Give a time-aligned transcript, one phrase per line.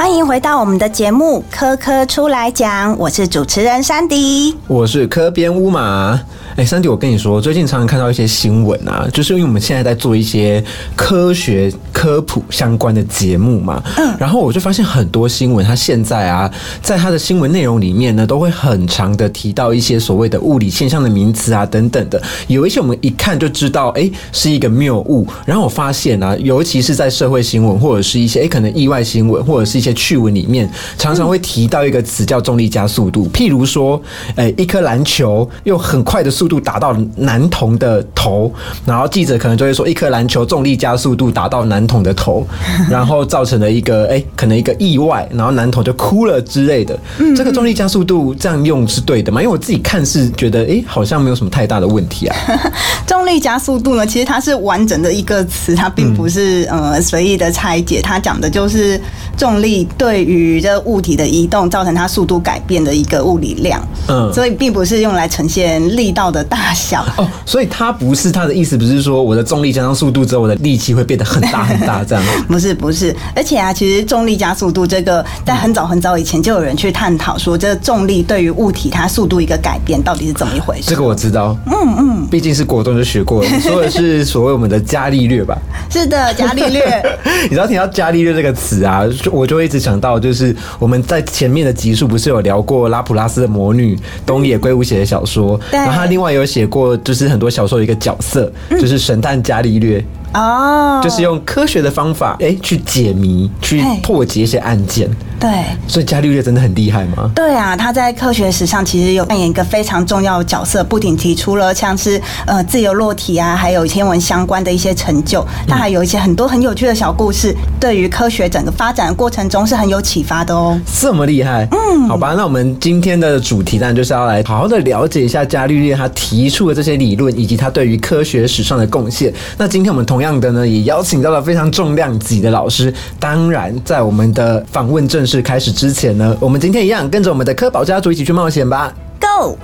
[0.00, 6.18] 欢迎回到我们的节目《科科出来讲》，我是主持人珊迪，我是科编乌马。
[6.56, 10.64] 哎，珊迪，我跟你说，最近常常看到一些新闻啊，就是因为我们现在在做一些
[10.96, 11.70] 科学
[12.00, 25.26] 科普相关的节目嘛，嗯，然后我就发现很多新闻，它现在啊，在它的新闻内容里面呢，都会很长的提到一些所谓的物理现象的名词啊等等的，有一些我们一看就知道，哎，是一个谬误。
[25.44, 34.00] 然后我发现啊，尤其是在社会新闻或者是一些哎可能意外新闻或者是一些趣闻里面，常常会提到一个词叫重力加速度，譬如说，
[34.36, 38.50] 哎，一颗篮球用很快的速度打到男童的头，
[38.86, 42.46] 然后记者可能就会说，一颗篮球重力加速度打到男童的头，
[42.88, 46.96] 然后造成了一个哎，可能一个意外，然后男童就哭了之类的。
[47.36, 49.42] 这个重力加速度这样用是对的吗？
[49.42, 52.36] 因为我自己看是觉得，哎，好像没有什么太大的问题啊。
[53.06, 58.98] 重力加速度呢，其实它是完整的一个词，它并不是呃随意的拆解，它讲的就是
[59.36, 63.80] 重力对于这物体的移动造成它速度改变的一个物理量。
[64.08, 66.58] 嗯，所以并不是用来呈现力道的大。
[66.72, 72.24] 小哦，所以它不是它的意思，不是说我的重力加上速度之后，我的力气会变得很大很大这样。
[72.48, 80.90] 不是不是，而且啊，其实重力加速度这个，在很早很早以前就有人去探讨说，这重力对于物体它速度一个改变到底是怎么一回事。
[80.90, 85.58] 这个我知道，嗯嗯，毕竟是国中就学过了， 说的是所谓我们的伽利略吧？
[85.90, 87.02] 是的，伽利略。
[87.42, 96.60] 你知道听到伽利略这个词啊，我就一直想到，就是我们在前面的集数不是有聊过拉普拉斯的魔女东野圭吾写的小说，然后他另外有写。
[96.60, 100.04] 写过就是很多小说的一个角色，就是神探伽利略。
[100.34, 105.08] 哦，就是用科学的方法，哎，去解谜，去破解一些案件。
[105.40, 105.50] 对，
[105.88, 107.30] 所以伽利略真的很厉害吗？
[107.34, 115.42] 对啊，他在科学史上其实有扮演一个非常重要的角色，不仅提出了像是呃自由落体啊，还有天文相关的一些成就。
[115.66, 120.78] 他还有一些很多很有趣的小故事，对于科学整个发展的过程中是很有启发的哦。
[121.00, 129.32] 这么厉害，嗯，好吧，那我们今天的主题呢，就是要来好好的了解一下伽利略他提出的这些理论，以及他对于科学史上的贡献。
[129.56, 132.92] 那今天我们同样的呢，也邀请到了非常重量级的老师。
[133.18, 138.92] 当然，在我们的访问正式开始之前呢，我们今天一样跟着我们的科宝家族一起去冒险吧。
[139.20, 139.56] Go。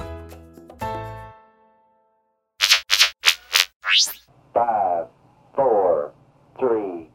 [4.55, 5.09] Five,
[5.57, 6.13] four,
[6.57, 7.09] three,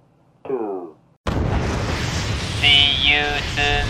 [0.44, 0.98] two.
[2.60, 3.24] See you
[3.56, 3.86] soon.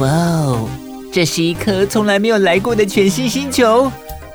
[0.00, 0.68] 哇哦！
[1.12, 3.90] 这是一颗从来没有来过的全新星球，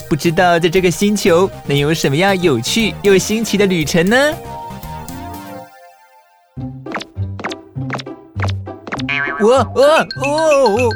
[0.10, 4.34] 不知道在这个星球能有什么样有趣又新奇的旅程呢？
[9.42, 9.84] 哇哇
[10.22, 10.26] 哦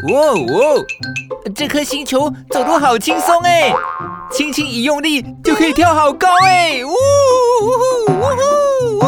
[0.07, 0.13] 哦
[0.47, 0.85] 哦！
[1.53, 3.73] 这颗星球走路好轻松哎，
[4.31, 6.81] 轻轻一用力就可以跳好高哎！
[6.85, 6.93] 呜呜
[8.07, 8.15] 呜
[8.97, 9.01] 呜！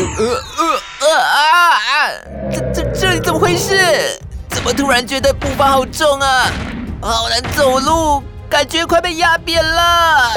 [0.00, 0.24] 呃
[0.58, 0.64] 呃
[1.00, 2.08] 呃啊啊！
[2.50, 4.18] 这这这里怎么回事？
[4.48, 6.50] 怎么突然觉得步伐好重啊？
[7.00, 10.32] 好难走路，感觉快被压扁了。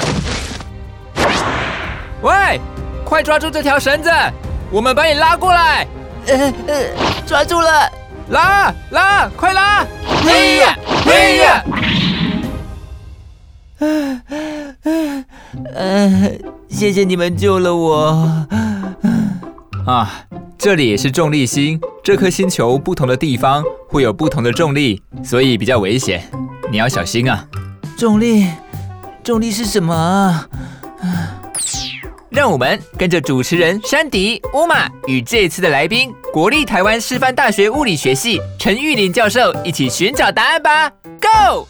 [2.22, 2.60] 喂，
[3.06, 4.12] 快抓住这条绳子，
[4.70, 5.88] 我们把你拉过来。
[6.28, 6.86] 呃呃，
[7.26, 7.90] 抓住了，
[8.30, 9.86] 拉拉，快拉！
[10.24, 11.64] 嘿呀嘿呀！
[15.74, 16.32] 呃，
[16.70, 18.46] 谢谢你们救了我。
[19.86, 20.26] 啊。
[20.58, 26.24] 这里是重力星，这颗星球不同的地方会有不同的重力，所以比较危险，
[26.70, 27.48] 你要小心啊！
[28.02, 28.48] 重力，
[29.24, 30.44] 重力是什么？
[32.32, 40.90] 让我们跟着主持人山迪乌玛与这次的来宾国立台湾师范大学物理学系陈玉林教授一起寻找答案吧
[41.22, 41.68] ！Go！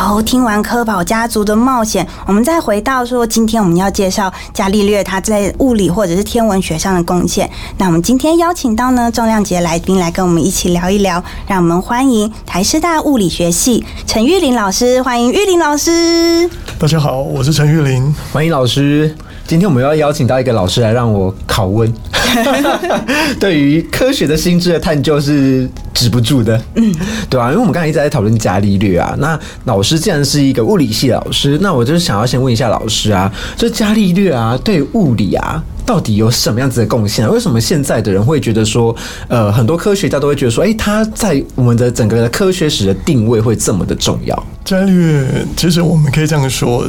[0.00, 7.50] 好，听完科宝家族的冒险，我们再回到说，今天我们要介绍伽利略他在物理或者是天文学上的贡献。
[7.78, 16.48] 那我们今天邀请到呢重量级来宾来跟我们一起聊一聊，让我们欢迎台师大物理学系陈玉林老师，欢迎玉林老师。
[16.78, 19.12] 大家好，我是陈玉林，欢迎老师。
[19.48, 21.92] 今天我们要邀请到一个老师来让我拷问，
[23.38, 26.94] 对于科学的心智的探究是止不住的，嗯，
[27.28, 37.28] 对啊，因为我们刚才一直在讨论伽利略啊，那老师既然是一个物理系老师，那我就是想要先问一下老师啊，就伽利略啊，对物理啊，到底有什么样子的贡献？
[37.30, 38.94] 为什么现在的人会觉得说，
[39.28, 44.46] 呃，很多科学家都会觉得说，哎，他在我们的整个的科学史的定位会这么的重要？
[44.64, 45.26] 伽利略，
[45.56, 46.88] 其实我们可以这样说。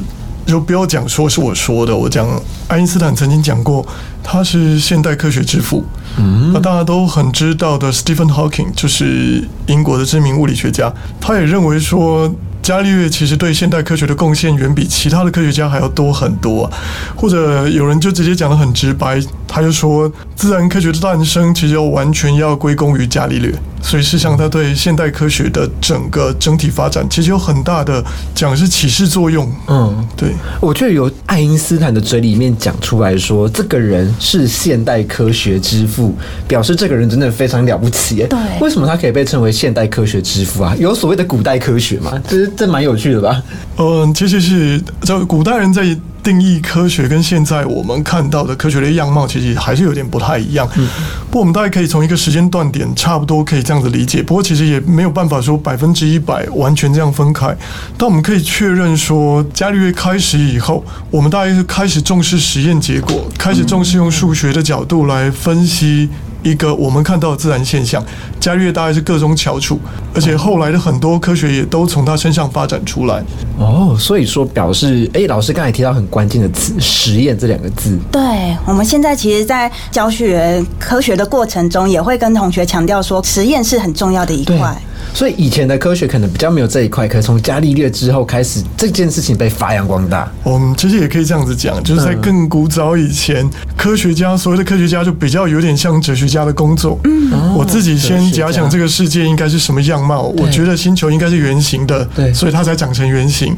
[0.50, 2.28] 就不要讲说是我说的，我讲
[2.68, 3.86] 爱因斯坦曾经讲过，
[4.24, 5.86] 他是现代科学之父。
[6.18, 10.92] 嗯，那大家都很知道的，Stephen Hawking 就是英国的知名物理学家，
[11.22, 12.30] 他也认为说。
[12.62, 16.72] 伽利略其实对现代科学的贡献远比其他的科学家还要多很多、啊。
[17.16, 23.52] 或者有人就直接讲得很直白，他就说自然科学的诞生其实要完全要归功于伽利略。
[23.81, 28.04] 所以事实上，他对现代科学的整个整体发展其实有很大的
[28.36, 29.50] 讲是启示作用。
[29.68, 36.16] 嗯，对，我觉得由爱因斯坦的嘴里面讲出来说，这个人是现代科学之父，
[36.48, 38.28] 表示这个人真的非常了不起耶。
[38.28, 40.76] 对为什么他可以被称为现代科学之父啊？
[40.78, 42.22] 有所谓的古代科学吗？
[42.28, 43.42] 这这蛮有趣的吧？
[43.78, 45.84] 嗯，其实是这古代人在
[46.30, 50.70] 定义科学跟现在我们看到的科学的样貌，其实还是有点不太一样。
[50.76, 50.88] 嗯
[51.26, 54.22] 不过我们大概可以从一个时间段点差不多可以这样子理解。
[54.22, 57.56] 不过其实也没有办法说百分之一百完全这样分开。
[57.98, 66.10] 但我们可以确认说，伽利略开始以后，我们大概是开始重视实验结果，开始重视用数学的角度来分析。
[66.42, 68.02] 一个我们看到的自然现象，
[68.39, 69.80] 伽利略大概是各种翘楚，
[70.13, 73.24] 而且后来的很多科学也都从他身上发展出来。
[73.57, 77.97] 哦，所以说表示，哎，老师刚才提到很关键的词“实验”这两个字。
[78.12, 78.21] 对，
[78.65, 84.75] 我们现在其实，在教学科学的过程中，也会跟同学强调说，实验是很重要的一块。
[85.13, 90.30] 所以以前的科学可能比较没有这一块，可是从伽利略之后开始，这件事情被发扬光大。
[90.44, 97.00] 我们其实也可以这样子讲，就是在更古早以前，科学家所谓的科学家就比较有点像哲学家的工作。
[97.06, 102.34] 嗯，我自己先假想这个世界应该是什么样貌，我觉得星球应该是圆形的，对。
[102.34, 103.56] 所以它才长成圆形。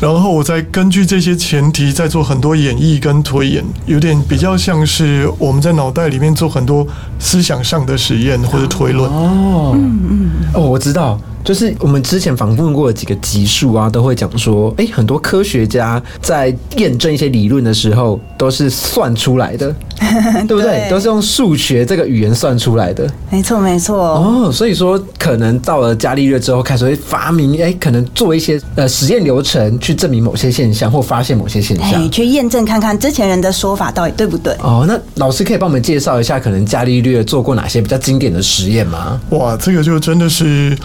[0.00, 6.86] 然后我再根据这些前提，再做很多演绎跟推演，有点比较像是我们在脑袋里面做很多
[7.18, 9.10] 思想上的实验或者推论。
[9.10, 19.74] 哦，嗯嗯，哦，我知道，就是我们之前访问过的几个集数啊，都会讲说，哎、很多科学家在验证一些理论的时候，都是算出来的，
[20.46, 20.64] 对不对？
[20.64, 23.08] 对都是用数学这个语言算出来的。
[23.30, 23.96] 没错，没错。
[23.96, 32.08] 哦，所以说可能到了伽利略之后，开始会发明，哎、可能做一些呃实验流程去证明某些现象或发现某些现象哎，。
[32.08, 34.52] 去验证看看之前人的说法到底对不对？
[34.60, 39.20] 哦，那老师可以帮我们介绍一下，可能伽利略做过哪些比较经典的实验吗？
[39.30, 40.76] 哇，这个就真的是，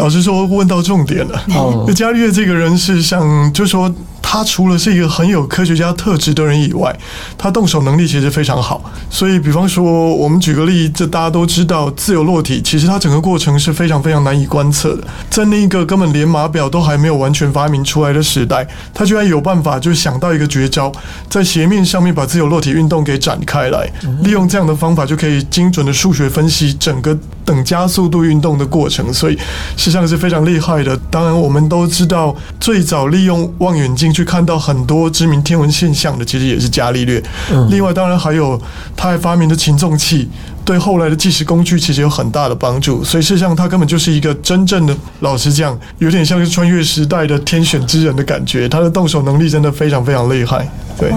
[0.00, 1.44] 老实说问到重点了。
[1.54, 6.96] 哦那伽利略这个人是像，就说他除了是一个很有科学家特质的人以外，
[7.36, 8.82] 他动手能力其实非常好。
[9.10, 15.04] 所以，比方说，我们举个例，这大家都知道，自由落体其实它整个过程是非常非常难以观测的。
[15.28, 20.92] 在那个根本连码表都还没有完全发明出来的时代，他居然有办法就想到一个绝招，
[21.28, 23.90] 在斜面上面把自由落体运动给展开来，
[24.22, 29.36] 利用这样的方法就可以精准的数学分析整个等加速度运动的过程，所以
[29.76, 30.96] 实际上是非常厉害的。
[31.10, 37.22] 当然，我们都知道，最早利用望远镜去看到很多知名天文现象的，其实也是伽利略。
[37.68, 38.60] 另外，当然还有
[38.96, 40.28] 他还发明的擒纵器。
[40.62, 48.68] 对后来的计时工具其实有很大的帮助，所以事实上他根本就是一个真正的，老实讲，有点像是穿越时代的天选之人的感觉。
[48.68, 50.68] 他的动手能力真的非常非常厉害，
[50.98, 51.10] 对。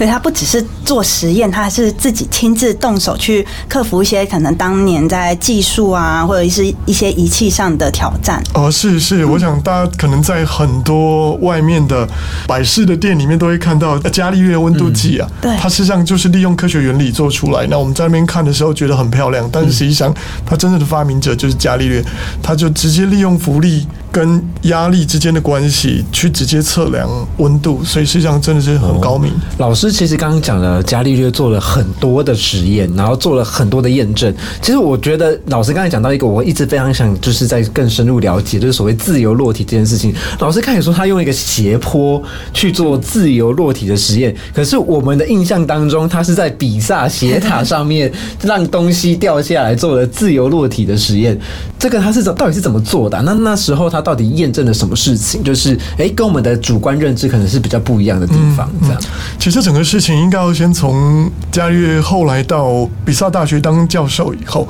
[0.00, 8.42] 哇，所以他不只是做实验，他还是自己亲自动手去克服一些可能当年在技术啊，或者是一些仪器上的挑战。
[8.54, 12.08] 哦，是是，我想大家可能在很多外面的
[12.46, 17.66] 百事的店里面都会看到呃伽利略温度计啊，对它实际上就是利用科学原理做出来。
[17.68, 20.14] 那我们在那边看的时候觉得很漂亮，但是实际上
[20.46, 22.02] 它真正的发明者就是伽利略，
[22.42, 29.32] 他就直接利用浮力跟压力之间的关系去直接测量温度，所以实际上真的是很高明。
[29.58, 34.34] 老师其实刚刚讲了，伽利略做了很多的实验，然后做了很多的验证。
[34.60, 40.14] 其实我觉得老师刚才讲到一个，我一直非常想就是在更深入了解，就是所谓自由落体这件事情。
[40.40, 48.10] 老师开始说他用一个斜坡去做自由落体的实验，可是我们的印象当中，他是在比萨斜塔上面
[48.42, 51.38] 让东西掉下来做了自由落体的实验。
[51.78, 55.42] 这个他是怎到底是怎么做的、那那时候他到底验证了什么事情？
[55.42, 59.00] 就是诶，跟我们的主观认知可能是比较不一样的地方，这样。
[59.38, 64.68] 其实整个事情应该要先从伽利略后来到比萨大学当教授以后，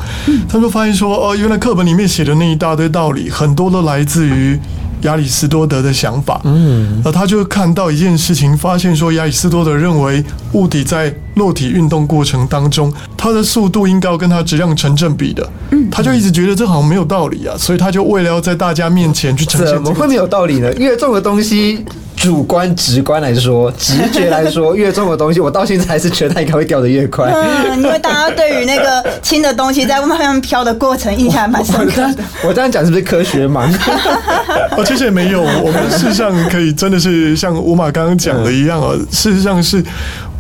[0.49, 4.59] 他就发现说，哦，原来课本里面写的那一大堆道理，很多都来自于。
[5.05, 10.23] 亚里士多德的想法，嗯，而他就看到一件事情，发现说亚里士多德认为
[10.53, 20.73] 物体在落体运动过程当中，它的速度应该要跟它质量成正比的，嗯，他就一直觉得这好像没有道理啊，所以他就为了要在大家面前去怎么会没有道理呢？
[20.75, 21.85] 越重的东西，
[22.17, 27.33] 主观直观来说，直觉来说， 越重的东西，我到现在还是觉得它应该会掉的越快。
[27.33, 32.25] 嗯，因为大家对于那个轻的东西在慢慢飘的过程印象还蛮深刻的。
[32.47, 33.71] 我这样讲是不是科学盲？
[34.77, 39.83] 哦，其实也没有，我们事实上可以真的是像吴马刚刚讲的一样啊，事实上是。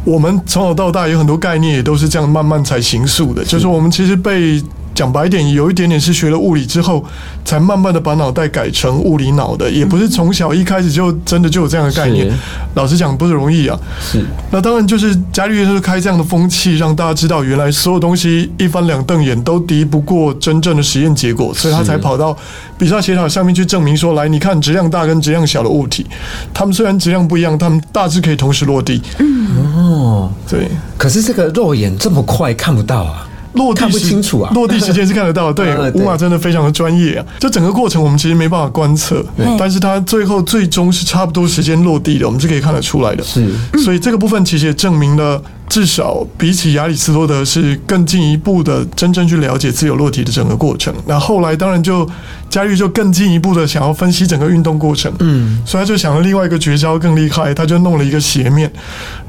[0.05, 3.45] 我们从小到大有很多概念，也都是这样慢慢才形塑的。
[3.45, 4.63] 就是我们其实被
[5.01, 7.03] 讲白一点，有一点点是学了物理之后，
[7.43, 12.31] 才慢慢的把脑袋改成物理脑的，也不是从小一开始就真的就有这样的概念。
[12.75, 13.81] 老实讲，不是容易啊。
[13.99, 22.37] 是那当然就是伽利略就是开这样的风气，让大家知道原来所有东西一翻两瞪眼都敌不过真正的实验结果，所以他才跑到
[22.77, 26.07] 比萨斜塔上面去证明说，来你看质量大跟质量小的物体，
[26.53, 29.01] 它们虽然质量不一样，它们大致可以同时落地。
[29.19, 29.39] 嗯
[29.75, 33.27] 哦，对，可是这个肉眼这么快看不到啊。
[33.55, 35.55] 落地看不时清楚啊落地时间是看得到的。
[35.55, 37.27] 对 乌马真的非常的专业啊。
[37.39, 39.25] 这整个过程我们其实没办法观测，
[39.59, 43.23] 但是它最后最终是差不多时间落地的，我们是可以看得出来的。
[43.25, 43.49] 是
[43.83, 50.93] 所以这个部分其实也证明了，至少比起亚里士多德是更进一步的真正去了解自由落体的整个过程。
[51.07, 52.07] 那后来当然就
[52.51, 58.69] 伽利就更进一步的想要分析整个运动过程，嗯，所以他就想了另外一个绝招更厉害，他就弄了一个斜面，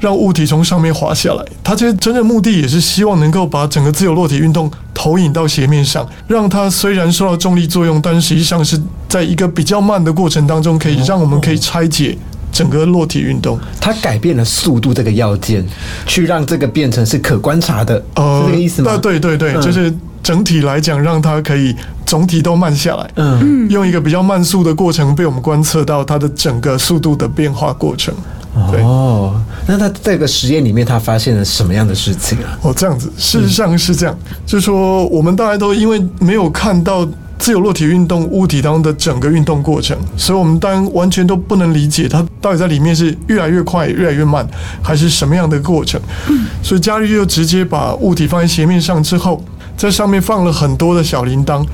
[0.00, 1.44] 让物体从上面滑下来。
[1.62, 8.76] 他其实真正目的也是希望能够把整个自由落体运动投影到斜面上，让它虽然受到重力作用，但实际上是
[9.08, 12.18] 在一个比较慢的过程当中，可以让我们可以拆解
[12.52, 13.58] 整个落体运动。
[13.80, 15.66] 它改变了速度这个要件，
[16.06, 18.92] 去让这个变成是可观察的，是这个意思吗？
[18.92, 19.92] 那对对对，嗯就是
[20.22, 21.74] 整体来讲，让它可以
[22.06, 23.10] 总体都慢下来。
[23.16, 28.14] 嗯，用一个比较慢速的过程被我们观测到它的整个速度的变化过程。
[28.70, 32.58] 对哦，那他这个实验里面他发现了什么样的事情啊？
[32.60, 37.08] 哦，这样子，事实上是这样，就是说我们大家都因为没有看到
[37.42, 44.46] 自由落体运动物体当中的整个运动过程，所以我们当然完全都不能理解它到底在里面是越来越快、越来越慢，
[44.80, 46.00] 还是什么样的过程。
[46.62, 49.44] 所以伽利略就直接把物体放在斜面上之后。
[49.76, 51.64] 在上面放了很多的小铃铛，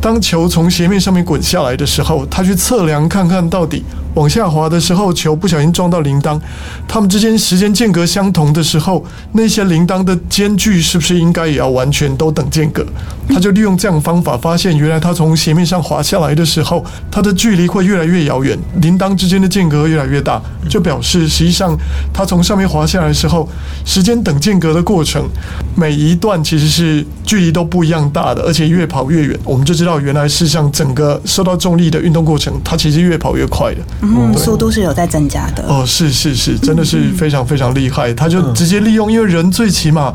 [0.00, 6.40] 当球从斜面上面滚下来的时候，他去测量看看到底往下滑的时候，球不小心撞到铃铛，
[6.88, 12.84] 它们之间时间间隔相同的时候，那些铃铛的间距是不是应该也要完全都等间隔？
[13.28, 21.74] 他就利用这样方法，发现原来他从斜面上滑下来的时候，它的距离会越来越遥远，铃铛之间的间隔越来越大，就表示实际上
[22.12, 23.48] 他从上面滑下来的时候，
[23.84, 25.26] 时间等间隔的过程，
[25.74, 33.80] 每一段其实是距离都不一样大的，而且越跑越远，我们就知道原来事实上整个受到重力的运动过程，它其实越跑越快的。
[34.02, 35.64] 嗯，速度是有在增加的。
[35.66, 38.14] 哦，是是是，真的是非常非常厉害。
[38.14, 40.14] 他就直接利用，因为人最起码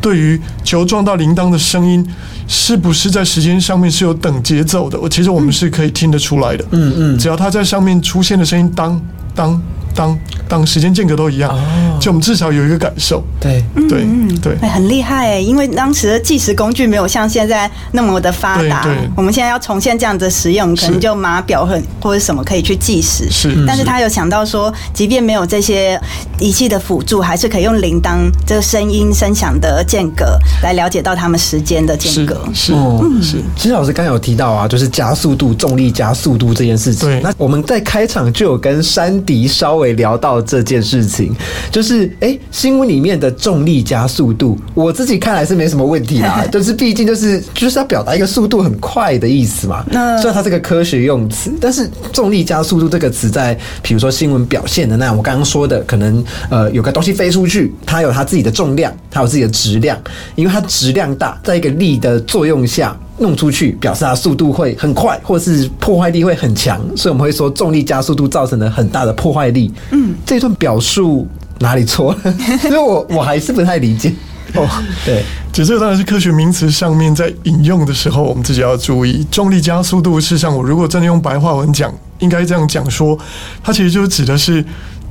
[0.00, 2.06] 对于球撞到铃铛的声音，
[2.46, 5.00] 是不是在时间上面是有等节奏的？
[5.00, 6.64] 我其实我们是可以听得出来的。
[6.70, 9.00] 嗯嗯，只要它在上面出现的声音，当
[9.34, 9.62] 当
[9.96, 11.50] 当当，时间间隔都一样，
[11.98, 13.24] 就我们至少有一个感受。
[13.40, 14.06] 对，对
[14.40, 14.56] 对。
[14.60, 15.40] 哎，很厉害哎！
[15.40, 18.86] 因为当时的计时工具没有像现在那么的发达
[19.16, 23.28] 我们现在要重现这样的实验，我们可能就码表很或者什么可以去计时。
[23.30, 26.00] 是但是他有想到说，即便没有这些
[26.38, 32.46] 仪器的辅助，还是可以用铃铛这个声音声响的间隔来了解到他们时间的间隔。
[32.54, 37.08] 是哦是，其实老师刚刚有提到啊，就是加速度、重力加速度这件事情。
[37.08, 41.34] 对那我们在开场就有跟山迪稍微聊到这件事情，
[41.70, 49.84] 就是哎、诶新闻里面的重力加速度，我自己看来是没什么问题啦， 就是毕竟就是就是要表达一个速度很快的意思嘛。
[49.90, 59.98] 那虽然它是个科学用词，但是重力加速度这个词在比如说新闻表现的那样，我刚刚说的，可能呃有个东西飞出去，它有它自己的重量，它有自己的质量，
[60.34, 62.96] 因为它质量大，在一个力的作用下。
[63.18, 69.72] 弄出去，表示它速度会很快，或是破坏力会很强，所以我们会说重力加速度造成了很大的破坏力。
[69.90, 71.26] 嗯，这段表述
[71.60, 72.34] 哪里错了？
[72.64, 74.12] 因为我我还是不太理解。
[74.54, 74.66] 哦，
[75.04, 79.26] 对，只是这当然是科学名词上面在引用的时候，我们自己要注意。
[79.30, 83.18] 重力加速度，事实上我如果真的用白话文讲，应该这样讲说，
[83.62, 84.64] 它其实就指的是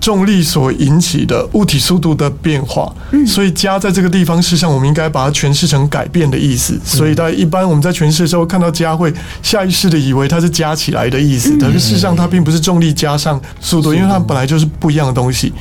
[0.05, 2.93] 重力所引起的物体速度的变化。
[3.25, 6.79] 所以加在这个地方，事实上我们应该把它诠释成改变的意思。
[6.85, 15.51] 所以，大家一般我们在诠释的时候看到加，会下意识的以为它是加起来的意思，可是事实上它并不是重力加上速度，因为它本来就是不一样的东西。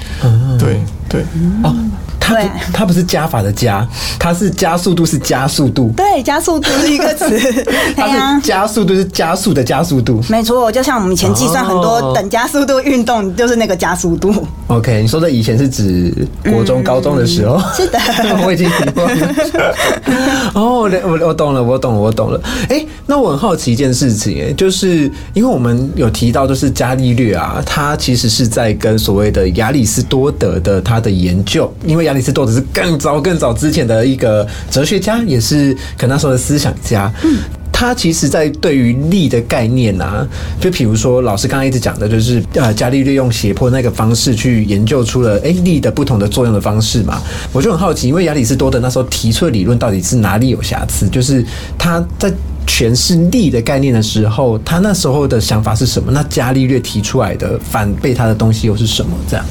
[0.59, 1.23] 对对。
[1.63, 1.75] 哦，
[2.25, 3.87] 它它不是加法的加，
[4.19, 7.29] 它是加速度是加速度，对，加速度是一个词。
[7.29, 10.23] 对它呀是，加速度是加速的加速度。
[10.29, 14.33] 没错，就像我们以前计算很哦多等加速度运动，就是那个加速度。
[14.69, 17.99] OK，你说的以前是指国中、高中的时候，是的
[18.43, 19.35] 我已经忘了。
[20.55, 22.41] 哦，我我我懂了，我懂了，我懂了。
[22.71, 37.13] 哎、那我很好奇一件事情、哎，就是因为我们有提到，就是伽利略啊，他其实是在跟所谓的亚里士多德的他的研究，因为亚亚里士多德是更早更早之前的一个哲学家，也是可能那时候的思想家。
[37.73, 40.25] 他其实在对于力的概念啊，
[40.61, 47.21] 就比如说老师刚刚一直讲的，就是呃伽利略用斜坡那个方式去研究出了哎力的不同的作用的方式嘛，
[47.53, 51.09] 我就很好奇，因为亚里士多德那时候提出的理论到底是哪里有瑕疵？
[51.09, 51.45] 就是
[51.77, 52.33] 他在
[52.67, 56.11] 诠释力的概念的时候，他那时候的想法是什么？
[56.13, 59.11] 那伽利略提出来的反被他的东西又是什么？
[59.29, 59.45] 这样？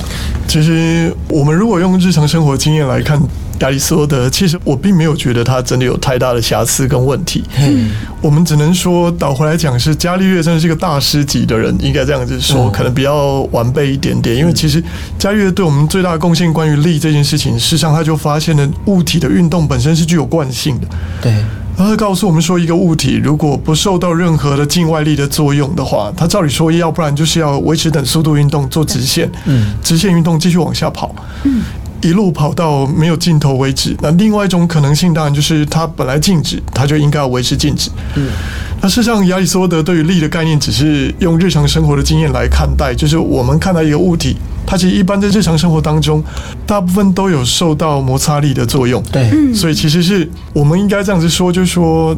[0.48, 3.20] 其实我们如果用日常生活经验来看
[3.60, 7.44] 亚里士多德，其实我并没有觉得他真的有太大的瑕疵跟问题。
[7.60, 7.92] 嗯
[8.22, 14.36] 我们只能说倒回来讲，是伽利略真的是一个大师级的人，应该这样子说，可能比较完备一点点。
[14.36, 14.84] 因为其实
[15.20, 20.88] 伽利略对我们最大的贡献，关于力这件事情，事实上他就发现了物体的运动本身是具有惯性的。
[21.22, 21.34] 对。
[21.76, 31.14] 然后告诉我们说，一个物体如果不受到任何的境外力的作用的话，它照理说，要不然就是要维持等速度运动做直线，嗯，直线运动继续往下跑，
[31.44, 31.62] 嗯，
[32.04, 33.96] 一路跑到没有尽头为止。
[34.02, 38.28] 那另外一种可能性当然就是它本来静止，它就应该要维持静止，嗯。
[38.82, 46.22] 那事实上，亚里士多德对于力的概念只是用日常生活的经验来看待，就是我们看到一个物体，它其实一般在日常生活当中，
[46.68, 49.02] 大部分都有受到摩擦力的作用。
[49.10, 52.14] 对，所以其实是我们应该这样子说，就是说，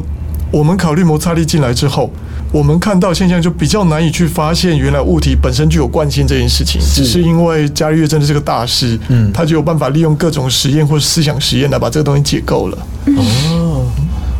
[0.50, 2.10] 我们考虑摩擦力进来之后，
[2.56, 12.78] 我们看到现象就比较难以去发现原来物体本身具有惯性这件事情，只是因为伽利略真的是个大师，嗯，他就有办法利用各种实验或思想实验来把这个东西解构了。
[13.18, 13.86] 哦。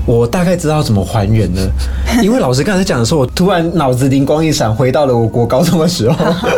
[0.06, 1.70] 我大概知道怎么还原了，
[2.22, 6.16] 因为老师刚才讲的时候，我突然脑子灵光一闪，回到了我国高中的时候，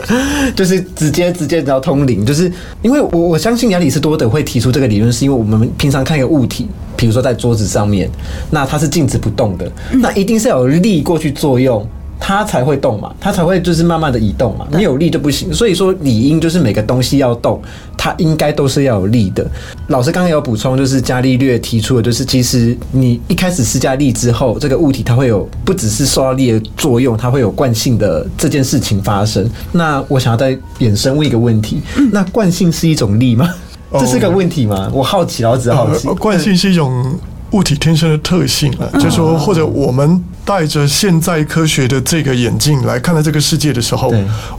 [0.54, 2.52] 就是直接直接要通灵，就是
[2.82, 8.10] 因为我我相信亚里士多德会提出这个理论，是因为我们平常看一个物体，比如说在桌子上面，
[8.50, 11.86] 那它是静止不动的，那一定是有力过去作用。
[12.20, 15.52] 它才会动嘛，它才会就是慢慢的移动嘛，没有力就不行。
[15.52, 17.60] 所以说理应就是每个东西要动，
[17.96, 19.48] 它应该都是要有力的。
[19.88, 29.48] 老师刚刚有补充，就是伽利略提出的，就是其实你一开始施加力之后，这个物体它会有不只是受到力的作用，它会有惯性的这件事情发生。
[29.72, 31.80] 那我想要再衍生问一个问题，
[32.12, 33.54] 那惯性是一种力吗？
[33.92, 34.90] 这是个问题吗？
[34.92, 37.18] 我好奇，老子好奇，惯性是一种
[37.50, 40.22] 物体天生的特性啊，就说或者我们。
[40.48, 44.10] 带着现在科学的这个眼镜来看待这个世界的时候，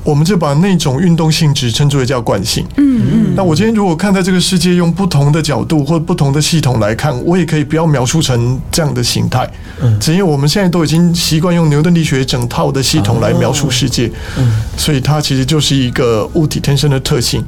[0.03, 2.63] 我们就把那种运动性质称之为叫惯性。
[2.77, 3.33] 嗯嗯。
[3.35, 9.51] 那我今天如果看待这个世界用不同的角度或不同的系统来看，我也可以不要描述成这样的形态。
[9.81, 9.99] 嗯。
[9.99, 14.11] 只因为我们现在都已经习惯用牛顿力学整套的系统来描述世界。
[14.37, 14.61] 嗯。
[14.77, 17.43] 所以它其实就是一个物体天生的特性，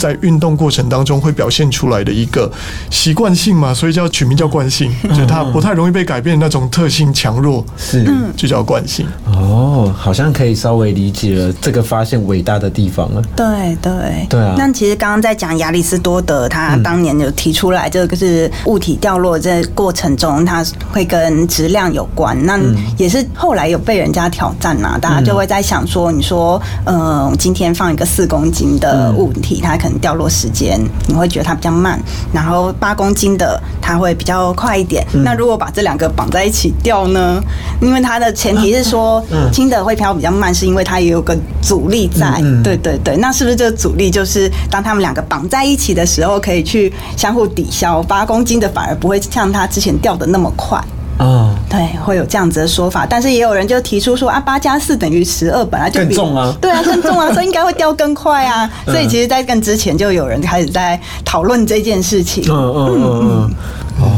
[0.00, 2.50] 在运动过程当中会表现出来的一个
[2.90, 7.64] 习惯性嘛，所以叫取名叫惯性，就它不太容易被改变那种特性强弱。
[7.76, 8.04] 是，
[8.36, 13.22] 就叫惯性哦，好像可以稍微理解了这个发现伟大的地方了。
[13.36, 14.54] 对对对啊！
[14.56, 22.36] 那其实刚刚在讲亚里士多德，他当年有提出来，这个是物体掉落这过程中，它会跟质量有关。
[22.44, 22.58] 那
[22.96, 32.00] 也是后来有被人家挑战呐，大家就会在想说，你说，呃，今天放一个四公斤的物体，它可能掉落时间你会觉得它比较慢，
[32.32, 35.06] 然后八公斤的它会比较快一点。
[35.24, 37.42] 那如果把这两个绑在一起掉呢？
[37.80, 42.40] 因为它的前提是说轻的会飘比较慢，是因为它也有个阻力在。
[42.62, 48.02] 对对对，那是不是这个阻力就是当它们两个绑在一起的时候，可以去相互抵消？
[48.02, 50.82] 八公斤的反而不会像它之前掉的那么快。
[51.22, 53.06] 啊，对，会有这样子的说法。
[53.08, 56.54] 但是也有人就提出说啊，八加四等于十二，本来就更重啊。
[56.60, 58.68] 对啊，更重啊， 所以应该会掉更快啊。
[58.86, 62.44] 所以其实，在更之前就有人开始在讨论这件事情。
[62.48, 63.50] 嗯嗯嗯嗯。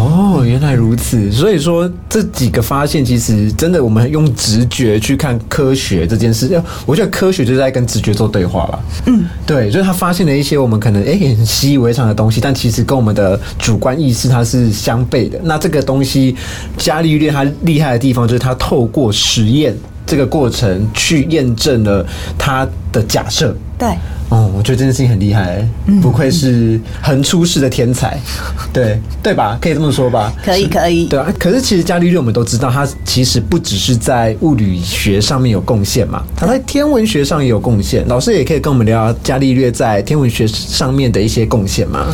[0.05, 1.33] 哦，原来如此。
[1.33, 8.85] 所以说这几个发现，其实真的我们用直觉去看科学这件事，我觉得科学就是在跟直觉做对话了。
[9.07, 15.41] 嗯，对，就是他发现了一些我们可能哎很习以为常的东西，但其实跟我们的主观意识它是相悖的。
[15.45, 16.37] 那这个东西，
[16.77, 22.07] 伽利略他厉害的地方就是他透过实验这个过程去验证了
[22.39, 23.57] 他的假设。
[23.79, 23.89] 对。
[24.31, 25.67] 哦，我觉得这件事情很厉害，
[26.03, 28.19] 不愧是横出世的天才，
[28.73, 29.57] 对对吧？
[29.61, 30.33] 可以这么说吧？
[30.45, 31.07] 可以可以。
[31.07, 38.07] 对啊，可是其实伽利略我们都知道，他其实不只是在物理学上面有贡献嘛，他在天文学上也有贡献。
[38.09, 42.07] 老师也可以跟我们聊聊伽利略在天文学上面的一些贡献吗？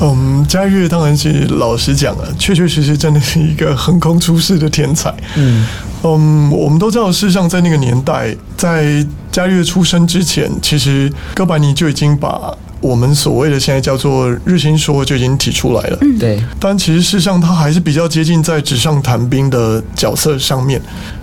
[0.00, 5.14] 嗯，伽利略当然是老实讲啊，确确实实真的是一个横空出世的天才。
[5.36, 5.66] 嗯
[6.04, 15.98] 嗯，我们都知道，事实上在那个年代，在伽利略出生之前，其实哥白尼就已经把我们所谓的现在叫做日心说就已经提出来了。
[16.00, 16.42] 嗯，对。
[16.60, 20.80] 但其实事实上，它还是比较接近在纸上谈兵的角色上面。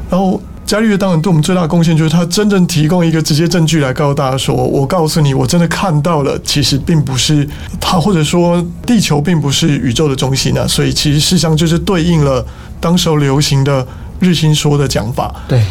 [0.09, 7.47] 然后，伽利略当然对我们最大的贡献就是他真正提供一个直接证据来告诉大家说：“我告诉你，我真的看到了，其实并不是
[7.79, 12.45] 他，或者说地球并不是宇宙的中心啊。”所以，其实事实上就是对应了
[12.79, 13.85] 当时候流行的。
[14.21, 15.35] 日心说的讲法。
[15.45, 15.65] 对，啊，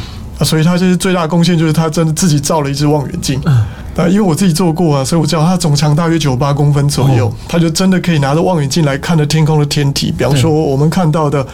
[0.44, 3.40] 所以他就是最大的贡献就是他真的自己造了一只望远镜。
[3.46, 3.64] 嗯
[3.96, 11.46] 啊，因为我自己做过啊，所以我知道它总长大约九八公分左右哦，他就真的可以拿着望远镜来看着天空的天体，比方说我们看到的。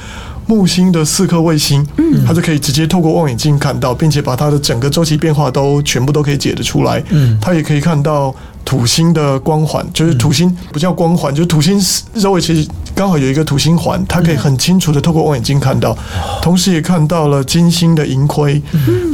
[0.46, 7.00] 木星的四颗卫星，嗯，它就可以直接透过望远镜看到，并且把它的整个周期变化都全部都可以解得出来。
[7.11, 11.81] 嗯，它也可以看到土星的光环，就是土星不叫光环，就是土星
[12.14, 15.96] 周围其实刚好有一个土星环，它可以很清楚的透过望远镜看到，
[16.40, 18.62] 同时也看到了金星的盈亏，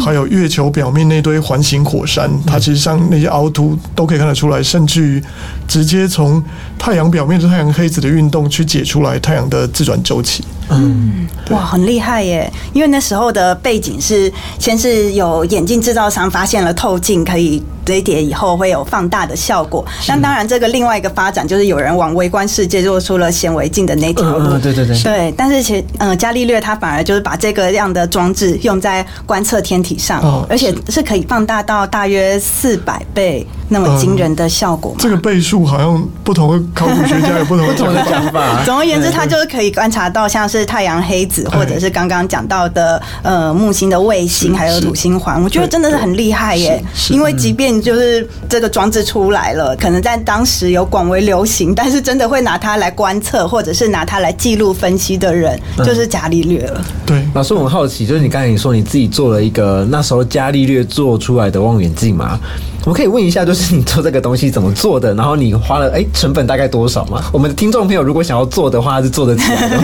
[0.04, 5.22] 还有月球表面那堆环形火山，它其实上那些凹凸都可以看得出来，甚至于
[5.66, 6.42] 直接从
[6.78, 10.44] 太阳表面的太阳黑子的运动去解出来太阳的自转周期。
[10.68, 12.52] 嗯哇，很厉害耶！
[12.72, 19.84] 因为那时候的背景是，先是有眼镜制造商发现了透镜可以堆叠以后会有放大的效果。
[20.08, 24.48] 那当然，这个另外一个发展就是有人往微观世界做出了显微镜的那条路。
[24.48, 34.98] 嗯嗯对对对对，但是其实，呃，伽利略他反而就是把这个样的装置用在观测天体上，哦而且是可以放大到大约四百倍那么惊人的效果嘛。
[35.00, 38.62] 这个倍数好像不同的考古学家有不同的不同的讲法。
[38.64, 45.42] 总而言之，他就是可以观察到像是太阳黑子，或者是刚刚讲到的呃木星的卫星，还有土星环。
[45.42, 46.82] 我觉得真的是很厉害耶！
[47.10, 56.84] 因为即便就是这个装置出来了，可能在当时有广为流行，但是真的会拿它来观测，或者是拿它来记录分析的人，就是伽利略了。
[57.04, 62.38] 对，老师，我很好奇，就是你刚才你说你自己做了一个那时候伽利略做出来的望远镜嘛？
[62.86, 65.12] 我们可以问一下，就是你做这个东西怎么做的？
[65.14, 67.20] 然后你花了哎、成本大概多少吗？
[67.32, 69.80] 我们的听众朋友如果想要做的话，是做得起来。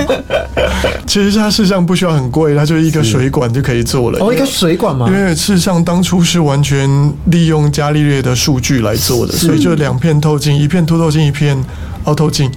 [1.04, 4.24] 其实它事实上不需要很贵，它就是一个水管就可以做了。
[4.24, 5.12] 哦，一个水管吗因？
[5.12, 11.58] 为事实上当初是完全利用伽利略的数据来做的，所以就两片透镜，一片凸透镜，一片
[12.04, 12.50] 凹透镜。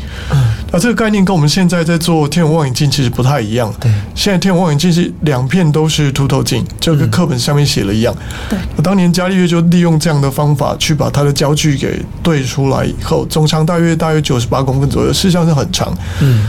[0.71, 3.73] 那这个概念跟我们现在在做天文望远镜其实不太一样。
[3.79, 8.13] 对，现在天文望远镜是两片都是凸透镜，就跟课本上面写了一样。
[8.49, 15.95] 对，当年伽利略就利用这样的方法去把它的焦距给对出来以后，总长大约大约九十八公分左右，事实上是很长。
[16.21, 16.45] 嗯。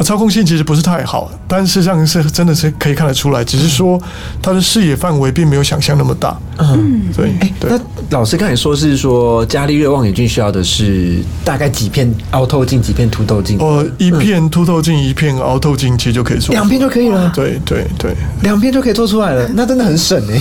[0.00, 4.00] 操控性其实不是太好，但事实上是真的是可以看得出来，只是说
[4.42, 6.38] 他的视野范围并没有想象那么大。
[6.58, 7.80] 嗯，对，对那。
[8.10, 13.58] 老师刚才说是说伽利略望远镜需要的是大概几片凹透镜，几片凸透镜？
[13.58, 16.54] 呃，一片凸透镜，一片凹透镜，其实就可以做。
[16.54, 20.40] 两片就可以了，对对对，两片就可以做出来了，那真的很省哎。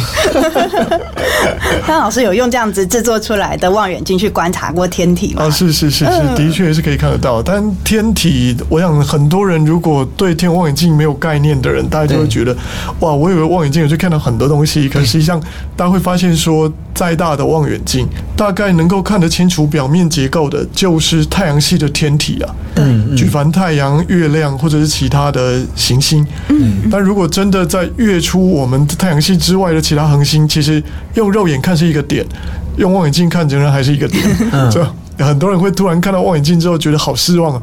[1.85, 5.43] 张老师有用这样子制作出来的望远镜去观察过天体吗？
[5.43, 7.43] 啊，是是是是，的确是可以看得到。
[7.43, 12.55] 但天体，我想很多人如果对天文望远镜没有概念的人，大家就会觉得，
[13.01, 15.39] 哇，我以为望远镜有去看到很多东西，可实际上
[15.75, 22.55] 大家会发现说，再大的望远镜，大概能够看得清楚表面结构的，就是太阳系的天体啊。
[22.75, 26.25] 嗯，举凡太阳、月亮或者是其他的行星。
[26.49, 30.81] 嗯，但如果真的在月出我们太阳系之外的其他恒星，其实
[31.13, 32.25] 用肉眼看是一个点，
[32.77, 34.23] 用望远镜看仍然还是一个点。
[34.71, 37.61] 这很多人会突然看到望远镜之后觉得好失望啊！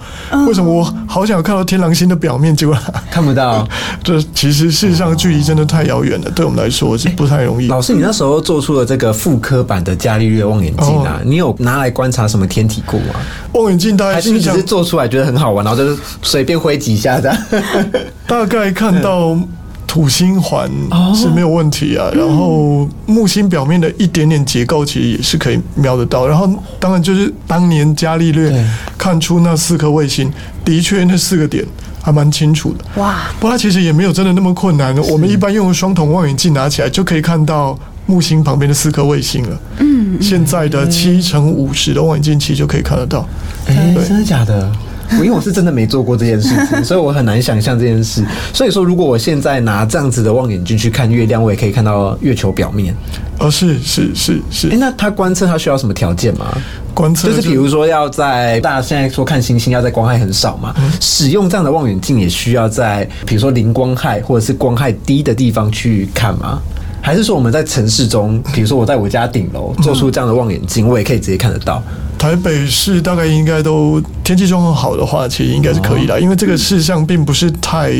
[0.48, 2.76] 为什么我好想看到天狼星的表面，结果
[3.12, 3.64] 看不到。
[4.02, 7.68] 这其实事实上距离真的太遥远了，对我们来说是不太容易。
[7.68, 13.14] 老师，你那时候做出了这个复刻版的伽利略望远镜啊，你有拿来观察什么天体过吗？
[13.52, 17.32] 望远镜大概还是你只像是做出来觉得很好玩，然后就是随便挥几下的？
[18.26, 19.38] 大概看到
[19.94, 28.52] 土星环哦是没有问题啊，然后木星表面的一点点结构其实也是可以瞄得到，然后当然就是当年伽利略
[28.98, 30.28] 看出那四颗卫星，
[30.64, 31.64] 的确那四个点
[32.02, 32.84] 还蛮清楚的。
[33.00, 39.60] 哇，不过它其实也没有真的那么困难，我们一般用双筒望远镜拿起来就可以看到木星旁边的四颗卫星了。
[39.78, 43.24] 嗯，现在的七乘五十的望远镜其实就可以看得到。
[43.68, 44.72] 哎、真的假的？
[45.18, 48.24] 我因为我是真的没做过这件事情，所以我很难想象这件事。
[48.52, 52.94] 所以说，如果我现在拿这样子的望远镜去看月亮，我也可以看到月球表面。
[53.38, 56.46] 哦，是是是是哎、，那它观测它需要什么条件吗？
[56.94, 66.60] 观测就是比如说要在大家现在说看星星要在光害很少嘛，使用这样的望远镜也需要在比如说零光害或者是光害低的地方去看吗？
[67.02, 71.82] 还是说我们在城市中，比如说我在我家顶楼做出这样的望远镜，我也可以直接看得到？
[72.24, 77.92] 台北市大概应该都天气状况好的话，其实应该是可以的，因为这个事项并不是太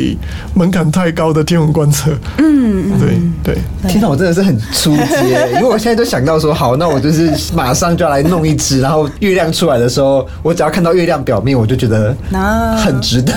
[0.55, 2.09] 门槛太高的天文观测。
[2.39, 3.61] 嗯，对对。
[3.87, 13.31] 天哪， 我真的是很出街，因为我现在就想到说，好，那我就是马上就要来弄一只，然后月亮出来的时候，我只要看到月亮表面，我就觉得 啊很值得。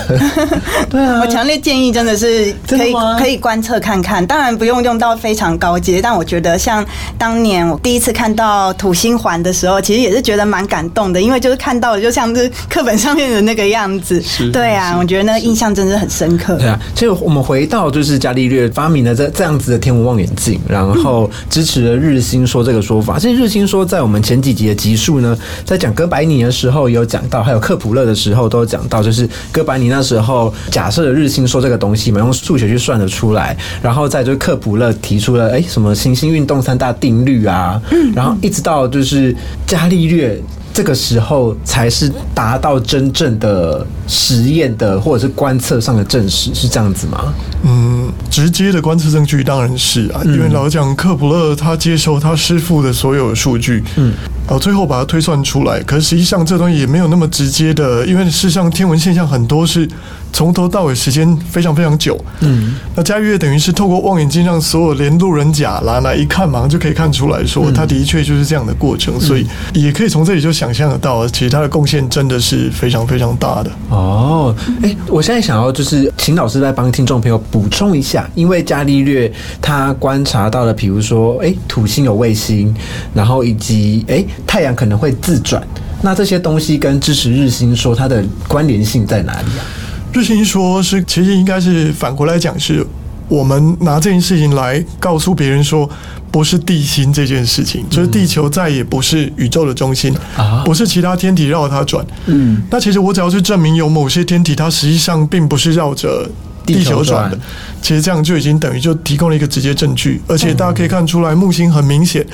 [0.88, 6.82] 对啊我强烈建议真的是可以可以观测看看，当然不用用到非常高阶，但我觉得像
[7.18, 14.22] 当年我第一次看到土星环的时候，其实也是觉得蛮感感动的，因为就是看到了就像是课本上面的那个样子。
[14.52, 16.56] 对啊，我觉得那个印象真的很深刻。
[16.56, 23.18] 对啊，所以我们回到就是伽利略发明了这这样子的天文望远镜，然后支持了日心说这个说法。
[23.18, 37.82] 其实日心说在我们前几集的集数呢，在讲哥白尼的时候有讲到，还有克普勒的时候都有讲到，就是哥白尼那时候假设了日心说这个东西嘛，用数学去算得出来，然后再就是克普勒提出了哎什么行星运动三大定律啊，
[38.14, 39.34] 然后一直到就是
[39.66, 40.40] 伽利略。
[40.78, 47.34] 这个时候才是达到真正的实验的或者是观测上的证实，是这样子吗？
[47.64, 54.14] 嗯，直接的观测证据当然是啊，因为老实讲克普勒他接受他师傅的所有数据，嗯，
[54.46, 55.82] 然后最后把它推算出来。
[55.82, 59.84] 可是实际上这东西也没有那么直接的，因为事实上天文现象很多是
[60.32, 73.70] 从头到尾时间非常非常久，嗯，那伽利略等于是透过望远镜让所有连路人甲啦，那一看马上就可以看出来说，他的确就是这样的过程，所以也可以从这里就想象得到，其实他的贡献真的是非常非常大的。
[73.90, 82.74] 哦，哎，我现在想要就是请老师来帮听众朋友补充一下，因为伽利略他观察到了，比如说，哎，土星有卫星，
[83.12, 85.62] 然后以及哎太阳可能会自转，
[86.02, 89.64] 那这些东西跟支持日心说它的关联性在哪里啊？
[90.12, 92.84] 日心说是其实应该是反过来讲，是
[93.28, 95.88] 我们拿这件事情来告诉别人说，
[96.30, 100.62] 不是地心这件事情，就是地球再也不是宇宙的中心啊。
[100.64, 102.04] 不是其他天体绕它转。
[102.26, 106.28] 嗯，那其实我只要去证明有某些天体，它实际上并不是绕着
[106.64, 107.38] 地球转的
[107.80, 112.24] 其实这样就已经等于就提供了一个直接证据，而且大家可以看出来，木星很明显，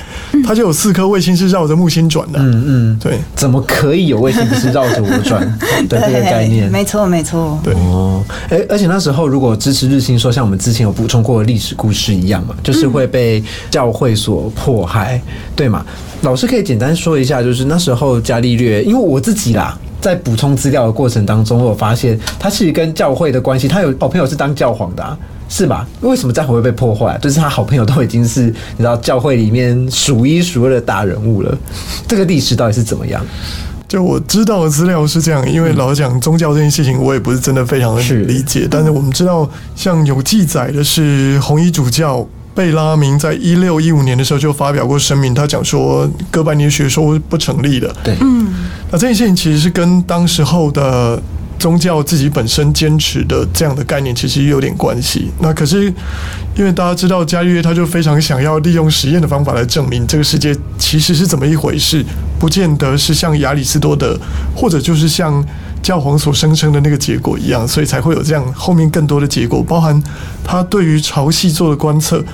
[0.45, 2.39] 它就有四颗卫星是绕着木星转的。
[2.41, 5.41] 嗯嗯，对怎么可以有卫星不是绕着我转
[5.89, 6.71] 的这个概念？
[6.71, 7.61] 没错没错。
[7.63, 15.21] 对，哦，哎、而且那时候如果支持日心说，像我们之前有补充过的历史故事一样嘛，就是会被教会所迫害，
[15.55, 15.85] 对吗？
[16.23, 19.79] 老师可以简单说一下，就是那时候伽利略，因为我自己啦。
[20.01, 25.17] 在补充资料的过程当中，我有发现他其实跟教会的关系，他有好朋友是当教皇的、啊，
[25.49, 25.87] 是吧？
[26.01, 27.17] 为什么这样会被破坏？
[27.19, 31.57] 就是他好朋友都已经是你知道教会里面数一数二的大人物了，
[32.09, 33.25] 这个历史到底是怎么样？
[33.87, 38.67] 就我知道的资料是这样，因为老实讲宗教这件事情，我也不是真的非常的是理解。
[38.69, 47.95] 但是我们知道，像有记载的是红衣主教贝拉明在一六一五年的时候就发表过声明，他讲说哥白尼学说不成立的。
[48.03, 48.49] 对，嗯
[48.91, 51.23] 那这件事情其实是跟当时候的
[51.59, 55.31] 宗教自己本身坚持的这样的概念其实有点关系。
[55.41, 55.93] 那可是
[56.57, 62.05] 因为大家知道伽利略他就非常想要利用实验的方法来证明这个世界其实是怎么一回事，
[62.39, 64.19] 不见得是像亚里士多德
[64.55, 65.45] 或者就是像。
[65.85, 70.03] 教皇所声称的那个结果一样，所以才会有这样后面更多的结果，包含
[70.43, 72.25] 他对于潮汐做的观测，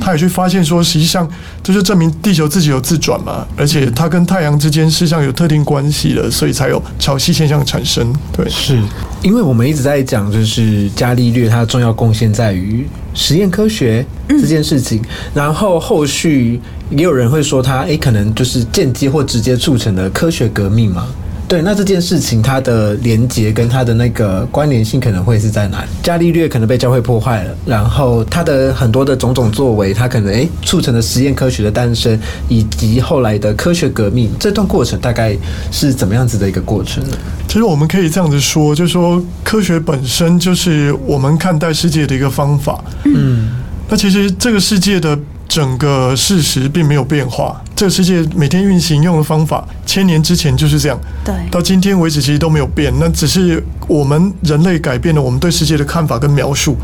[0.00, 1.28] 他也去发现说，实际上
[1.60, 8.14] 这就证明地球自己有自转嘛，而且它跟太阳之间事实上有特定关系的，所以才有潮汐现象产生。
[8.32, 8.80] 对，是
[9.22, 15.02] 因为我们一直在讲，就是伽利略他的重要贡献在于实验科学这件事情，
[15.34, 21.08] 然后后续也有人会说他，诶，可能就是间接或直接促成了科学革命嘛。
[21.50, 25.88] 对，那这件事情它的连结跟它的那个关联性可能会是在哪里？
[26.00, 32.16] 伽利略可能被教会破坏了，然后他的很多的种种作为，他可能诶促成了实验科学的诞生，
[32.48, 35.36] 以及后来的科学革命，这段过程大概
[35.72, 37.16] 是怎么样子的一个过程呢？
[37.48, 42.80] 其实我们可以这样子说，就是说科学本身就是我们看待世界的一个方法。
[43.06, 43.50] 嗯，
[43.88, 52.92] 那其实这个世界的整个事实并没有变化，这个世界每天运行用的方法，千年之前就是这样，对到今天为止其实都没有变。
[53.00, 56.76] 那只是我们人类改变了我们对世界的看法跟描述。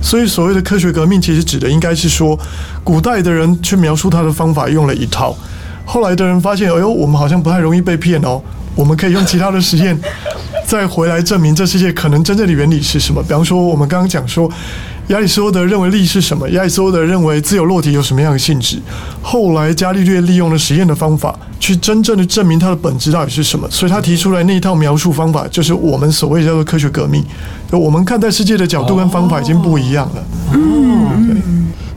[0.00, 2.34] 所以所谓的科学革命，其实指的应该是说，
[2.82, 5.36] 古代的人去描述他的方法用了一套，
[5.84, 8.40] 后来的人发现，哎呦，我们好像不太容易被骗哦，
[8.74, 10.00] 我们可以用其他的实验
[10.64, 13.22] 再回来证明这世界可能真正的原理是什么。
[13.22, 14.50] 比方说，我们刚刚讲说。
[15.08, 16.48] 亚里士多德认为力是什么？
[16.50, 18.78] 亚里士多德认为自由落体有什么样的性质？
[19.22, 23.66] 后来伽利略利用了实验的方法，去真正的证明它的本质到底是什么。
[23.70, 27.24] 所以他提出来那一套描述方法，就是我们所谓叫做科学革命。
[27.70, 30.22] 我们看待世界的角度跟方法已经不一样了。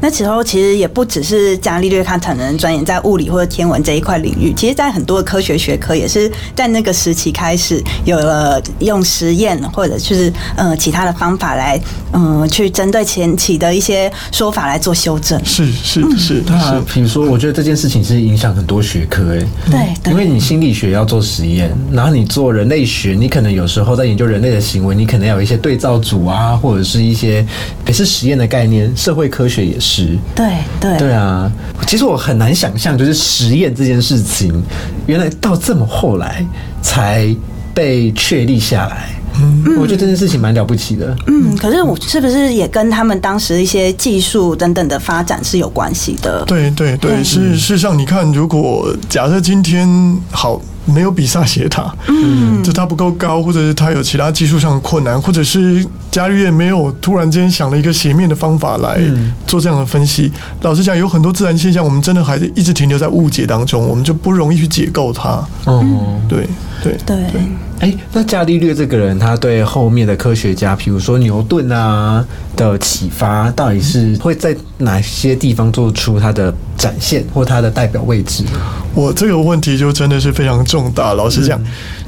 [0.02, 11.80] 那时候其实也不只是伽利略他可能钻研在物理或者天文这一块领域，其实在很多的科学学科也是在那个时期开始有了用实验或者就是呃其他的方法来
[12.14, 15.40] 嗯、呃去针对前期的一些说法来做修正。
[15.46, 19.48] 是是是对啊是，，比如说，我觉得这件事情是影响很多学科诶。
[19.70, 27.46] 对对因为你心理学要做实验，然后你做人类学，你可能有时候在研究人类的行为，你可能要有一些对照组啊，或者是一些
[27.86, 28.92] 也是实验的概念。
[28.98, 29.91] 社会科学也是。
[29.92, 30.18] 师。
[30.34, 30.46] 对
[30.80, 31.52] 对对啊，
[31.86, 34.64] 其实我很难想象，就是实验这件事情，
[35.06, 36.46] 原来到这么后来
[36.82, 37.36] 才
[37.74, 39.10] 被确立下来。
[39.42, 41.16] 嗯，我觉得这件事情蛮了不起的。
[41.28, 46.44] 嗯，可是我是不是也跟他们当时一些技术等等的发展是有关系的？
[46.46, 49.88] 对对对，嗯事事实上，你看，如果假设今天
[50.32, 52.62] 好没有比萨斜塔，嗯。
[52.64, 59.00] 就它不够高，或者是它有其他技术上的困难，或者是伽利略没有突然间想了一个斜面的方法来
[59.48, 60.32] 做这样的分析。
[60.62, 65.44] 老实讲，有很多自然现象，我们真的还是一直停留在误解当中，我们就不容易去解构它。
[65.66, 66.48] 哦，对
[66.84, 66.96] 对。
[67.06, 67.18] 对，
[67.80, 72.24] 哎，那伽利略这个人，他对后面的科学家，比如说牛顿啊
[72.56, 78.44] 的启发，到底是会在哪些地方做出他的展现，或他的代表位置？
[78.96, 81.14] 我这个问题就真的是非常重大。
[81.14, 81.62] 老实讲，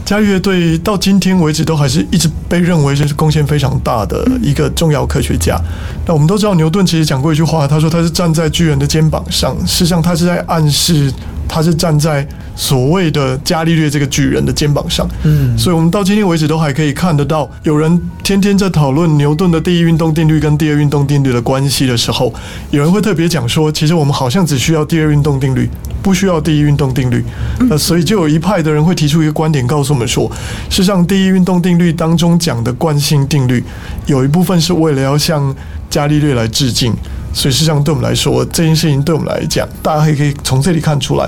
[0.03, 5.61] 伽利略对到今天为止都还是一直被认为是贡献非常大的一个重要科学家。
[6.07, 11.13] 那我们都知道，牛顿其实讲过一句话，他说他是站在巨人的肩膀上，事实上他是在暗示
[11.53, 15.07] 他是站在所谓的伽利略这个巨人的肩膀上。
[15.21, 22.33] 嗯，所以我们到今天为止都还可以看得到，有人天天在讨论牛顿的第一运动定律跟第二运动定律的关系的时候，
[22.71, 25.69] 有人会特别讲说，其实我们好像只需要第二运动定律，
[26.01, 27.23] 不需要第一运动定律。
[27.69, 30.27] 那所以就有一派的人会提出一个观点，告诉我们说，
[30.71, 33.63] 事实上第一运动定律当中讲的惯性定律，
[34.07, 35.55] 有一部分是为了要向
[35.87, 36.95] 伽利略来致敬。
[37.33, 41.27] 所以事实上，对我们来说，这件事情对我们来讲，大家也可以从这里看出来，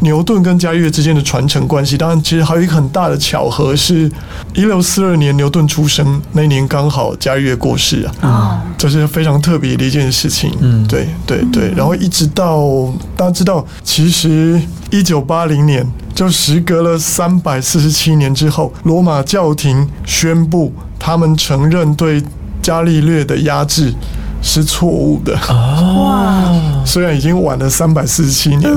[0.00, 1.96] 牛顿跟伽利略之间的传承关系。
[1.96, 4.10] 当然，其实还有一个很大的巧合是，
[4.54, 10.52] 一六四二年牛顿出生那一年刚好伽利略过世啊，哦，这是非常特别的一件事情。
[10.60, 11.72] 嗯，对对对。
[11.74, 22.22] 然后一直到大家知道，其实一九八零年，就时隔了三百四十七年之后，罗马教廷宣布他们承认对
[22.60, 23.94] 伽利略的压制
[24.42, 25.34] 是错误的。
[25.34, 26.52] 哇，
[26.86, 28.72] 虽然已经晚了三百四十七年，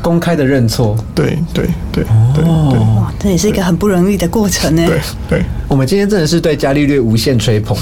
[0.00, 0.96] 公开的认错。
[1.14, 4.84] 对对对对对哇，这也是一个很不容易的过程呢。
[4.86, 5.44] 对对。
[5.72, 7.74] 我们今天真的是对伽利略无限吹捧，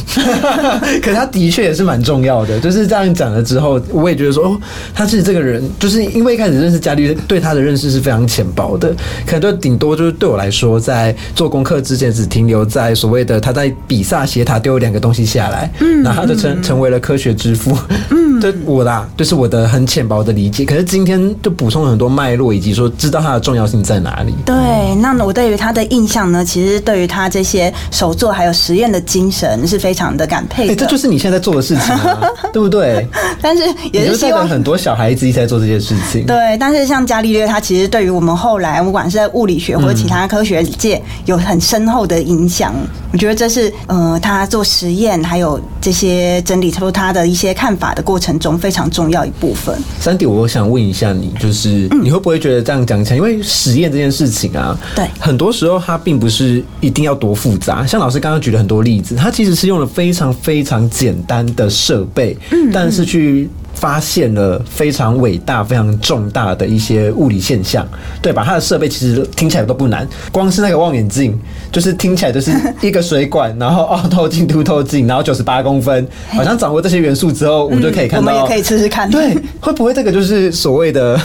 [1.03, 2.61] 可是他的确也是蛮重要的。
[2.61, 4.57] 就是这样讲了之后，我也觉得说，哦，
[4.95, 8.95] 他是这个人，就是因为一开始认识伽利略，对他的认识是非常浅薄的，
[9.27, 17.77] 可能就顶多就是对我来说，在做功课之前只停留在所谓的他在比萨斜塔丢了两个东西下来，嗯，然后他就成成为了科学之父，
[18.11, 20.65] 嗯，对我啦，就是我的很浅薄的理解。
[20.65, 24.33] 可是今天就补充了很多脉络，以及说知道它的重要性在哪里。
[24.47, 24.55] 对，
[25.01, 30.77] 那我对于他的印象呢，其实对于他这些手作还有实验的精神是非常的感佩哎、的。
[30.77, 33.07] 这就是你现在在做的事情啊， 对不对？
[33.41, 33.63] 但是
[33.93, 36.27] 也是希望很多小孩子一起在做这件事情。
[36.27, 42.75] 对，但是像伽利略，他其实对于我们后来不管是在物理学或者其他科学界有很深厚的影响。
[43.13, 49.77] 我觉得这是呃，他做实验还有这些整理出他的一些看法的过程中非常重要一部分。
[49.99, 57.70] 三弟，我想问一下你，就是你会不会觉得这样讲起来，因为实验这件事情啊，对很多时候它并不是一定要多复杂。
[57.87, 62.37] 像老师刚刚举了很多例子，它其实是用了非常非常简单的设备，
[62.73, 63.49] 但是去。
[63.73, 67.87] 发现了非常伟大、非常重大的一些物理现象，
[68.21, 68.43] 对吧？
[68.45, 71.39] 它的设备其实听起来都不难，光是那个望远镜，
[71.73, 72.53] 就是听起来就是
[72.83, 78.31] 一个水管， 然后凹透镜、凸透镜，然后九十八公分，好像掌握这些元素之后，我们就可以看到。
[78.31, 79.09] 我们也可以试试看。
[79.11, 81.19] 对，会不会这个就是所谓的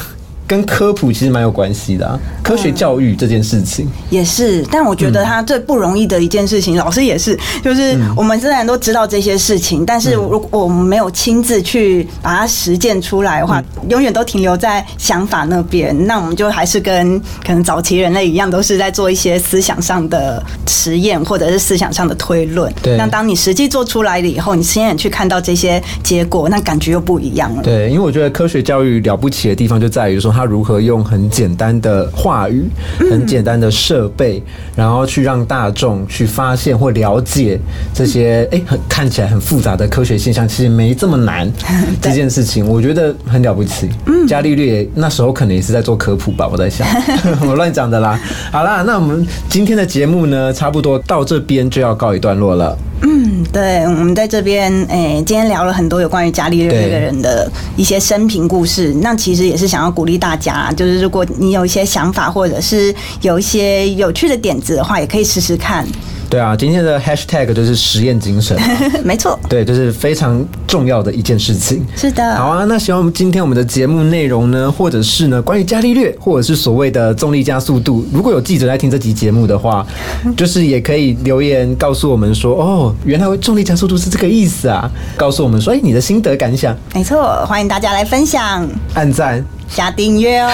[0.48, 2.20] 跟科普其实蛮有关系的、啊？
[2.44, 22.72] 科学教育这件事情，也是，但我觉得他最不容易的一件事情，老师也是，就是我们虽然都知道这些事情，但是如果我们没有亲自去把它实践出来的话，永远都停留在想法那边，那我们就还是跟可能早期人类一样，都是在做一些思想上的实验或者是思想上的推论。
[22.84, 27.64] 对那当你实际做出来了以后，你亲眼去看到这些结果，那感觉又不一样了。
[27.64, 32.66] 对，因为我觉得科学教育了不起的地方就在于说，它如何用很简单的话语、
[33.10, 34.44] 很简单的设备，
[34.76, 37.58] 然后去让大众去发现或了解
[37.94, 41.50] 这些哎、很看起来很复杂的科学现象，其实没这么难。
[42.02, 43.90] 这件事情我觉得很了不起。
[44.08, 46.86] 嗯伽利略那时候可能也是在做科普吧，我在想，
[47.48, 48.20] 我乱讲的啦。
[48.52, 52.76] 好啦，那我们今天的节目呢，差不多到这边就要告一段落了。
[53.08, 58.94] 嗯， 对，我们在这边，诶、今天聊了很多有关于伽利略这个人的一些生平故事。
[59.02, 65.88] 那其实也是想要鼓励大家，就是如果你有一些想法，或者是有一些有趣的点子的话，也可以试试看。
[66.30, 68.64] 对啊，今天的 hashtag 就是实验精神啊、
[69.04, 71.86] 没错，对，这、是非常重要的一件事情。
[71.96, 72.36] 是的。
[72.36, 79.86] 好啊，那希望我们今天我们的节目内容呢，或者是呢关于伽利略，或者是所谓的重力加速度，如果有记者在听这集节目的话，
[80.36, 89.44] 就是也可以留言告诉我们说，哦，原来重力加速度是这个意思啊，告诉我们说，哎，你的心得感想，没错，欢迎大家来分享、按赞。
[89.74, 90.48] 加订阅哦。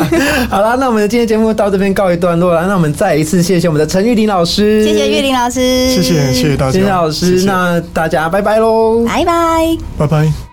[0.48, 2.66] 好啦，那我们的今天节目到这边告一段落了。
[2.66, 7.26] 那我们再一次谢谢我们的陈玉玲老师，谢谢玉林老师，谢谢谢谢大家，谢谢老师。
[7.26, 9.76] 谢谢那大家拜拜喽，拜拜。
[9.98, 10.45] 拜拜。